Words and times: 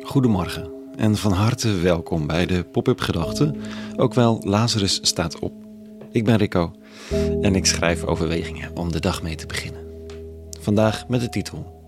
Goedemorgen 0.00 0.72
en 0.94 1.16
van 1.16 1.32
harte 1.32 1.74
welkom 1.74 2.26
bij 2.26 2.46
de 2.46 2.64
Pop-up 2.64 3.00
Gedachten, 3.00 3.56
ook 3.96 4.14
wel 4.14 4.40
Lazarus 4.44 4.98
staat 5.02 5.38
op. 5.38 5.52
Ik 6.10 6.24
ben 6.24 6.36
Rico 6.36 6.72
en 7.40 7.54
ik 7.54 7.66
schrijf 7.66 8.04
overwegingen 8.04 8.76
om 8.76 8.92
de 8.92 9.00
dag 9.00 9.22
mee 9.22 9.34
te 9.34 9.46
beginnen. 9.46 9.80
Vandaag 10.60 11.08
met 11.08 11.20
de 11.20 11.28
titel 11.28 11.82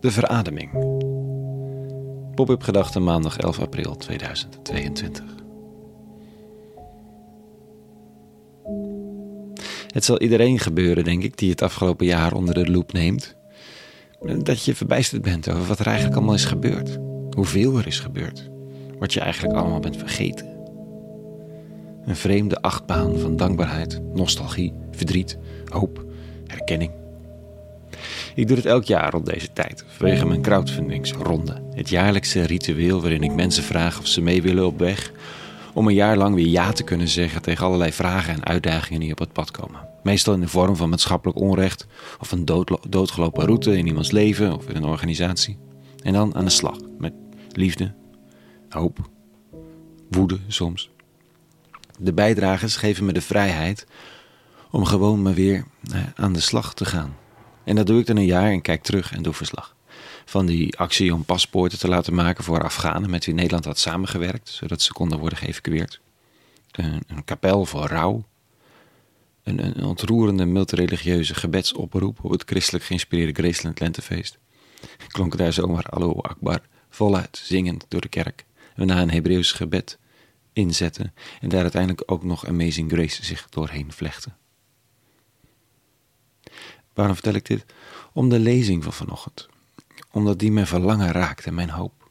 De 0.00 0.10
Verademing. 0.10 0.70
Pop-up 2.34 2.62
Gedachten 2.62 3.04
maandag 3.04 3.38
11 3.38 3.58
april 3.58 3.96
2022. 3.96 5.24
Het 9.86 10.04
zal 10.04 10.20
iedereen 10.20 10.58
gebeuren, 10.58 11.04
denk 11.04 11.22
ik, 11.22 11.36
die 11.36 11.50
het 11.50 11.62
afgelopen 11.62 12.06
jaar 12.06 12.32
onder 12.32 12.54
de 12.54 12.70
loep 12.70 12.92
neemt. 12.92 13.40
Dat 14.22 14.64
je 14.64 14.74
verbijsterd 14.74 15.22
bent 15.22 15.50
over 15.50 15.66
wat 15.66 15.78
er 15.78 15.86
eigenlijk 15.86 16.16
allemaal 16.16 16.34
is 16.34 16.44
gebeurd. 16.44 16.98
Hoeveel 17.30 17.78
er 17.78 17.86
is 17.86 18.00
gebeurd. 18.00 18.50
Wat 18.98 19.12
je 19.12 19.20
eigenlijk 19.20 19.56
allemaal 19.56 19.80
bent 19.80 19.96
vergeten. 19.96 20.46
Een 22.04 22.16
vreemde 22.16 22.60
achtbaan 22.60 23.18
van 23.18 23.36
dankbaarheid, 23.36 24.00
nostalgie, 24.14 24.72
verdriet, 24.90 25.38
hoop, 25.68 26.04
herkenning. 26.46 26.90
Ik 28.34 28.48
doe 28.48 28.56
het 28.56 28.66
elk 28.66 28.84
jaar 28.84 29.10
rond 29.10 29.26
deze 29.26 29.52
tijd, 29.52 29.84
vanwege 29.88 30.26
mijn 30.26 30.42
crowdfundingsronde. 30.42 31.62
Het 31.74 31.88
jaarlijkse 31.88 32.42
ritueel 32.42 33.00
waarin 33.00 33.22
ik 33.22 33.32
mensen 33.32 33.62
vraag 33.62 33.98
of 33.98 34.06
ze 34.06 34.20
mee 34.20 34.42
willen 34.42 34.66
op 34.66 34.78
weg 34.78 35.12
om 35.74 35.86
een 35.86 35.94
jaar 35.94 36.16
lang 36.16 36.34
weer 36.34 36.46
ja 36.46 36.72
te 36.72 36.82
kunnen 36.82 37.08
zeggen 37.08 37.42
tegen 37.42 37.66
allerlei 37.66 37.92
vragen 37.92 38.34
en 38.34 38.44
uitdagingen 38.44 39.00
die 39.00 39.10
op 39.10 39.18
het 39.18 39.32
pad 39.32 39.50
komen. 39.50 39.91
Meestal 40.02 40.34
in 40.34 40.40
de 40.40 40.48
vorm 40.48 40.76
van 40.76 40.88
maatschappelijk 40.88 41.38
onrecht 41.38 41.86
of 42.20 42.32
een 42.32 42.44
doodgelopen 42.88 43.44
route 43.44 43.76
in 43.76 43.86
iemands 43.86 44.10
leven 44.10 44.52
of 44.56 44.68
in 44.68 44.76
een 44.76 44.84
organisatie. 44.84 45.58
En 46.02 46.12
dan 46.12 46.34
aan 46.34 46.44
de 46.44 46.50
slag 46.50 46.76
met 46.98 47.12
liefde, 47.52 47.94
hoop, 48.68 49.10
woede 50.10 50.38
soms. 50.48 50.90
De 51.98 52.12
bijdragers 52.12 52.76
geven 52.76 53.04
me 53.04 53.12
de 53.12 53.20
vrijheid 53.20 53.86
om 54.70 54.84
gewoon 54.84 55.22
maar 55.22 55.34
weer 55.34 55.64
eh, 55.92 56.02
aan 56.14 56.32
de 56.32 56.40
slag 56.40 56.74
te 56.74 56.84
gaan. 56.84 57.16
En 57.64 57.76
dat 57.76 57.86
doe 57.86 58.00
ik 58.00 58.06
dan 58.06 58.16
een 58.16 58.24
jaar 58.24 58.50
en 58.50 58.62
kijk 58.62 58.82
terug 58.82 59.12
en 59.12 59.22
doe 59.22 59.32
verslag 59.32 59.74
van 60.24 60.46
die 60.46 60.78
actie 60.78 61.14
om 61.14 61.24
paspoorten 61.24 61.78
te 61.78 61.88
laten 61.88 62.14
maken 62.14 62.44
voor 62.44 62.64
Afghanen 62.64 63.10
met 63.10 63.24
wie 63.24 63.34
Nederland 63.34 63.64
had 63.64 63.78
samengewerkt, 63.78 64.48
zodat 64.48 64.82
ze 64.82 64.92
konden 64.92 65.18
worden 65.18 65.38
geëvacueerd. 65.38 66.00
Een, 66.70 67.02
een 67.06 67.24
kapel 67.24 67.64
voor 67.64 67.86
rouw. 67.86 68.24
Een, 69.42 69.84
ontroerende 69.84 70.44
multireligieuze 70.44 71.34
gebedsoproep 71.34 72.24
op 72.24 72.30
het 72.30 72.42
christelijk 72.46 72.84
geïnspireerde 72.84 73.42
Graceland 73.42 73.80
Lentefeest. 73.80 74.38
Klonk 75.08 75.36
daar 75.36 75.52
zomaar 75.52 75.84
Allahu 75.84 76.18
Akbar 76.20 76.60
voluit 76.88 77.40
zingend 77.44 77.84
door 77.88 78.00
de 78.00 78.08
kerk. 78.08 78.44
En 78.74 78.86
na 78.86 79.00
een 79.02 79.10
Hebreeuws 79.10 79.52
gebed 79.52 79.98
inzetten 80.52 81.14
en 81.40 81.48
daar 81.48 81.62
uiteindelijk 81.62 82.02
ook 82.06 82.24
nog 82.24 82.46
Amazing 82.46 82.92
Grace 82.92 83.24
zich 83.24 83.48
doorheen 83.48 83.92
vlechten. 83.92 84.36
Waarom 86.94 87.14
vertel 87.14 87.34
ik 87.34 87.46
dit? 87.46 87.64
Om 88.12 88.28
de 88.28 88.38
lezing 88.38 88.84
van 88.84 88.92
vanochtend 88.92 89.48
omdat 90.12 90.38
die 90.38 90.52
mijn 90.52 90.66
verlangen 90.66 91.12
raakt 91.12 91.46
en 91.46 91.54
mijn 91.54 91.70
hoop. 91.70 92.10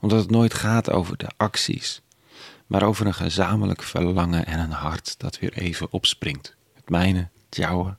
Omdat 0.00 0.20
het 0.20 0.30
nooit 0.30 0.54
gaat 0.54 0.90
over 0.90 1.16
de 1.16 1.30
acties, 1.36 2.02
maar 2.66 2.82
over 2.82 3.06
een 3.06 3.14
gezamenlijk 3.14 3.82
verlangen 3.82 4.46
en 4.46 4.58
een 4.58 4.70
hart 4.70 5.14
dat 5.18 5.38
weer 5.38 5.52
even 5.52 5.92
opspringt. 5.92 6.56
Het 6.84 6.90
mijne, 6.90 7.28
het 7.46 7.56
jouwe. 7.56 7.96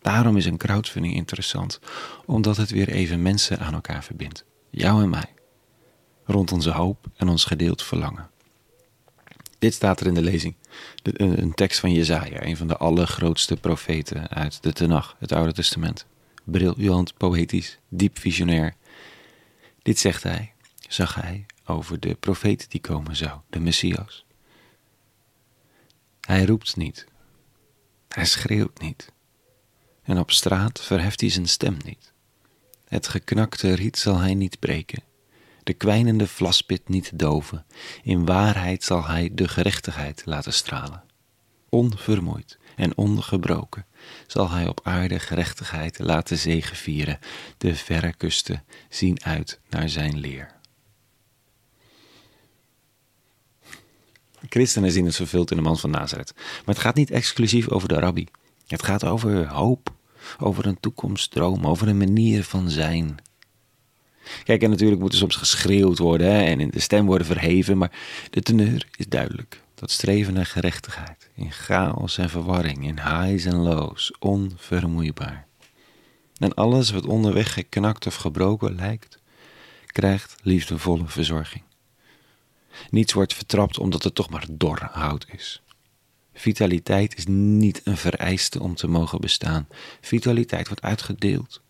Daarom 0.00 0.36
is 0.36 0.46
een 0.46 0.56
crowdfunding 0.56 1.14
interessant, 1.14 1.80
omdat 2.26 2.56
het 2.56 2.70
weer 2.70 2.88
even 2.88 3.22
mensen 3.22 3.58
aan 3.58 3.74
elkaar 3.74 4.04
verbindt. 4.04 4.44
Jou 4.70 5.02
en 5.02 5.10
mij. 5.10 5.34
Rond 6.24 6.52
onze 6.52 6.70
hoop 6.70 7.06
en 7.16 7.28
ons 7.28 7.44
gedeeld 7.44 7.82
verlangen. 7.82 8.30
Dit 9.58 9.74
staat 9.74 10.00
er 10.00 10.06
in 10.06 10.14
de 10.14 10.22
lezing. 10.22 10.54
een 11.02 11.54
tekst 11.54 11.80
van 11.80 11.92
Jezaja, 11.92 12.42
een 12.42 12.56
van 12.56 12.66
de 12.66 12.76
allergrootste 12.76 13.56
profeten 13.56 14.28
uit 14.28 14.62
de 14.62 14.72
Tenach, 14.72 15.16
het 15.18 15.32
Oude 15.32 15.52
Testament 15.52 16.06
briljant, 16.50 17.16
poëtisch, 17.16 17.78
diep 17.88 18.18
visionair. 18.18 18.74
Dit 19.82 19.98
zegt 19.98 20.22
hij, 20.22 20.52
zag 20.88 21.14
hij 21.14 21.46
over 21.64 22.00
de 22.00 22.14
profeet 22.14 22.70
die 22.70 22.80
komen 22.80 23.16
zou, 23.16 23.40
de 23.50 23.60
Messias. 23.60 24.24
Hij 26.20 26.44
roept 26.44 26.76
niet, 26.76 27.06
hij 28.14 28.24
schreeuwt 28.24 28.80
niet, 28.80 29.12
en 30.02 30.18
op 30.18 30.30
straat 30.30 30.80
verheft 30.80 31.20
hij 31.20 31.30
zijn 31.30 31.48
stem 31.48 31.76
niet. 31.84 32.12
Het 32.88 33.08
geknakte 33.08 33.74
riet 33.74 33.98
zal 33.98 34.18
hij 34.18 34.34
niet 34.34 34.58
breken, 34.58 35.02
de 35.62 35.72
kwijnende 35.72 36.26
vlaspit 36.26 36.88
niet 36.88 37.18
doven, 37.18 37.66
in 38.02 38.26
waarheid 38.26 38.84
zal 38.84 39.06
hij 39.06 39.30
de 39.32 39.48
gerechtigheid 39.48 40.22
laten 40.24 40.52
stralen. 40.52 41.02
Onvermoeid 41.68 42.58
en 42.76 42.96
ongebroken 42.96 43.86
zal 44.26 44.50
hij 44.50 44.68
op 44.68 44.80
aarde 44.82 45.18
gerechtigheid 45.18 45.98
laten 45.98 46.38
zegevieren. 46.38 47.18
De 47.58 47.74
verre 47.74 48.14
kusten 48.14 48.64
zien 48.88 49.24
uit 49.24 49.60
naar 49.68 49.88
zijn 49.88 50.18
leer. 50.18 50.59
Christenen 54.50 54.92
zien 54.92 55.04
het 55.04 55.16
vervuld 55.16 55.50
in 55.50 55.56
de 55.56 55.62
man 55.62 55.78
van 55.78 55.90
Nazareth. 55.90 56.32
Maar 56.36 56.74
het 56.74 56.78
gaat 56.78 56.94
niet 56.94 57.10
exclusief 57.10 57.68
over 57.68 57.88
de 57.88 57.98
rabbi. 57.98 58.26
Het 58.66 58.82
gaat 58.82 59.04
over 59.04 59.48
hoop, 59.48 59.92
over 60.38 60.66
een 60.66 60.80
toekomstdroom, 60.80 61.66
over 61.66 61.88
een 61.88 61.98
manier 61.98 62.44
van 62.44 62.70
zijn. 62.70 63.16
Kijk, 64.44 64.62
en 64.62 64.70
natuurlijk 64.70 65.00
moet 65.00 65.12
er 65.12 65.18
soms 65.18 65.36
geschreeuwd 65.36 65.98
worden 65.98 66.32
en 66.32 66.60
in 66.60 66.70
de 66.70 66.80
stem 66.80 67.06
worden 67.06 67.26
verheven, 67.26 67.78
maar 67.78 67.92
de 68.30 68.40
teneur 68.40 68.86
is 68.96 69.06
duidelijk. 69.06 69.62
Dat 69.74 69.90
streven 69.90 70.34
naar 70.34 70.46
gerechtigheid, 70.46 71.30
in 71.34 71.52
chaos 71.52 72.18
en 72.18 72.30
verwarring, 72.30 72.86
in 72.86 72.98
highs 73.00 73.44
en 73.44 73.56
lows, 73.56 74.12
onvermoeibaar. 74.18 75.46
En 76.36 76.54
alles 76.54 76.90
wat 76.90 77.06
onderweg 77.06 77.52
geknakt 77.52 78.06
of 78.06 78.14
gebroken 78.14 78.74
lijkt, 78.74 79.18
krijgt 79.86 80.36
liefdevolle 80.42 81.06
verzorging. 81.06 81.62
Niets 82.90 83.12
wordt 83.12 83.34
vertrapt 83.34 83.78
omdat 83.78 84.02
het 84.02 84.14
toch 84.14 84.30
maar 84.30 84.46
dor 84.50 84.88
hout 84.92 85.26
is. 85.32 85.62
Vitaliteit 86.32 87.16
is 87.16 87.26
niet 87.26 87.80
een 87.84 87.96
vereiste 87.96 88.60
om 88.60 88.74
te 88.74 88.88
mogen 88.88 89.20
bestaan. 89.20 89.68
Vitaliteit 90.00 90.66
wordt 90.66 90.82
uitgedeeld. 90.82 91.60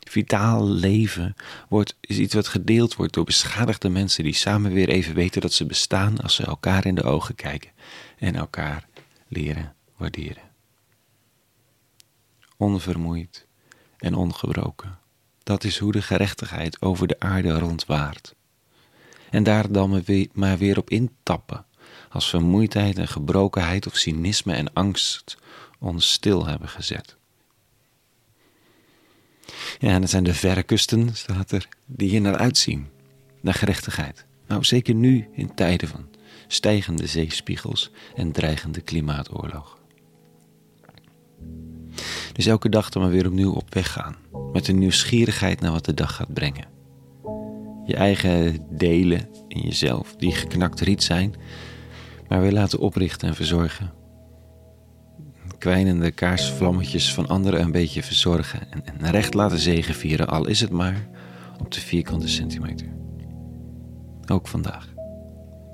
Vitaal 0.00 0.68
leven 0.68 1.34
wordt, 1.68 1.96
is 2.00 2.18
iets 2.18 2.34
wat 2.34 2.48
gedeeld 2.48 2.94
wordt 2.94 3.14
door 3.14 3.24
beschadigde 3.24 3.88
mensen 3.88 4.24
die 4.24 4.34
samen 4.34 4.72
weer 4.72 4.88
even 4.88 5.14
weten 5.14 5.40
dat 5.40 5.52
ze 5.52 5.66
bestaan 5.66 6.20
als 6.20 6.34
ze 6.34 6.44
elkaar 6.44 6.86
in 6.86 6.94
de 6.94 7.02
ogen 7.02 7.34
kijken 7.34 7.70
en 8.18 8.34
elkaar 8.34 8.88
leren 9.28 9.74
waarderen. 9.96 10.42
Onvermoeid 12.56 13.46
en 13.98 14.14
ongebroken. 14.14 14.98
Dat 15.42 15.64
is 15.64 15.78
hoe 15.78 15.92
de 15.92 16.02
gerechtigheid 16.02 16.82
over 16.82 17.06
de 17.06 17.20
aarde 17.20 17.58
rondwaart. 17.58 18.34
En 19.36 19.42
daar 19.42 19.72
dan 19.72 20.02
maar 20.32 20.58
weer 20.58 20.78
op 20.78 20.90
intappen, 20.90 21.64
als 22.10 22.28
vermoeidheid 22.28 22.98
en 22.98 23.08
gebrokenheid 23.08 23.86
of 23.86 23.96
cynisme 23.96 24.52
en 24.54 24.72
angst 24.72 25.36
ons 25.78 26.12
stil 26.12 26.46
hebben 26.46 26.68
gezet. 26.68 27.16
Ja, 29.78 29.88
en 29.88 30.00
dat 30.00 30.10
zijn 30.10 30.24
de 30.24 30.34
verre 30.34 30.62
kusten, 30.62 31.16
staat 31.16 31.50
er, 31.50 31.68
die 31.86 32.08
hier 32.08 32.20
naar 32.20 32.36
uitzien. 32.36 32.88
Naar 33.40 33.54
gerechtigheid. 33.54 34.26
Nou, 34.46 34.64
zeker 34.64 34.94
nu 34.94 35.28
in 35.32 35.54
tijden 35.54 35.88
van 35.88 36.08
stijgende 36.46 37.06
zeespiegels 37.06 37.90
en 38.14 38.32
dreigende 38.32 38.80
klimaatoorlog. 38.80 39.78
Dus 42.32 42.46
elke 42.46 42.68
dag 42.68 42.88
dan 42.88 43.02
maar 43.02 43.10
weer 43.10 43.26
opnieuw 43.26 43.52
op 43.52 43.74
weg 43.74 43.92
gaan. 43.92 44.16
Met 44.52 44.68
een 44.68 44.78
nieuwsgierigheid 44.78 45.60
naar 45.60 45.72
wat 45.72 45.84
de 45.84 45.94
dag 45.94 46.14
gaat 46.14 46.34
brengen. 46.34 46.75
Je 47.86 47.94
eigen 47.94 48.66
delen 48.70 49.28
in 49.48 49.60
jezelf, 49.60 50.16
die 50.16 50.32
geknakt 50.32 50.80
riet 50.80 51.02
zijn, 51.02 51.34
maar 52.28 52.40
weer 52.40 52.52
laten 52.52 52.78
oprichten 52.78 53.28
en 53.28 53.34
verzorgen 53.34 53.96
kwijnende 55.58 56.10
kaarsvlammetjes 56.10 57.14
van 57.14 57.28
anderen 57.28 57.60
een 57.60 57.72
beetje 57.72 58.02
verzorgen 58.02 58.60
en, 58.70 58.84
en 58.86 59.10
recht 59.10 59.34
laten 59.34 59.58
zegenvieren, 59.58 60.28
al 60.28 60.46
is 60.46 60.60
het 60.60 60.70
maar 60.70 61.08
op 61.60 61.72
de 61.72 61.80
vierkante 61.80 62.28
centimeter. 62.28 62.86
Ook 64.26 64.48
vandaag. 64.48 64.94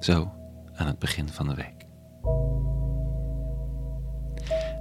Zo 0.01 0.33
aan 0.75 0.87
het 0.87 0.99
begin 0.99 1.29
van 1.29 1.49
de 1.49 1.55
week. 1.55 1.87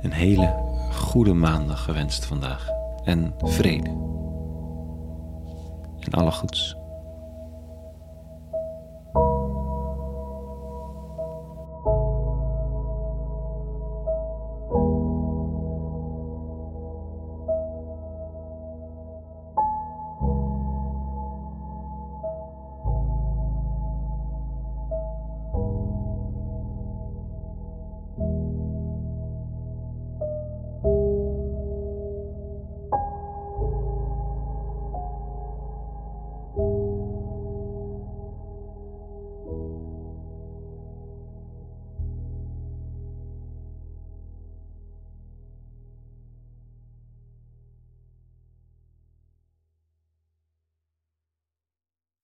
Een 0.02 0.12
hele 0.12 0.56
goede 0.92 1.34
maandag 1.34 1.84
gewenst 1.84 2.26
vandaag 2.26 2.68
en 3.04 3.34
vrede. 3.38 3.90
En 6.00 6.12
alle 6.12 6.32
goeds. 6.32 6.76